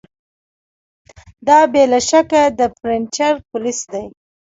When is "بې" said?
1.71-1.83